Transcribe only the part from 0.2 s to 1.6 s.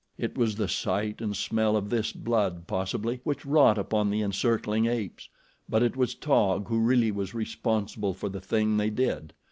was the sight and